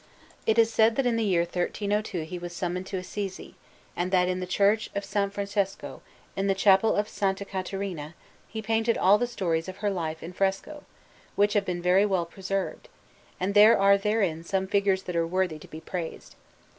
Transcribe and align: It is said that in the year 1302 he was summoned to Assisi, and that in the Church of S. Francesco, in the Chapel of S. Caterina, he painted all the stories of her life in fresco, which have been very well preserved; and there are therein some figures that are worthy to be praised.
It 0.47 0.57
is 0.57 0.73
said 0.73 0.95
that 0.95 1.05
in 1.05 1.15
the 1.15 1.23
year 1.23 1.41
1302 1.41 2.23
he 2.23 2.39
was 2.39 2.53
summoned 2.53 2.87
to 2.87 2.97
Assisi, 2.97 3.53
and 3.95 4.09
that 4.09 4.27
in 4.27 4.39
the 4.39 4.47
Church 4.47 4.89
of 4.95 5.03
S. 5.03 5.31
Francesco, 5.31 6.01
in 6.35 6.47
the 6.47 6.55
Chapel 6.55 6.95
of 6.95 7.05
S. 7.05 7.43
Caterina, 7.47 8.15
he 8.47 8.63
painted 8.63 8.97
all 8.97 9.19
the 9.19 9.27
stories 9.27 9.69
of 9.69 9.77
her 9.77 9.91
life 9.91 10.23
in 10.23 10.33
fresco, 10.33 10.85
which 11.35 11.53
have 11.53 11.65
been 11.65 11.83
very 11.83 12.07
well 12.07 12.25
preserved; 12.25 12.89
and 13.39 13.53
there 13.53 13.77
are 13.77 13.95
therein 13.95 14.43
some 14.43 14.65
figures 14.65 15.03
that 15.03 15.15
are 15.15 15.27
worthy 15.27 15.59
to 15.59 15.67
be 15.67 15.79
praised. 15.79 16.33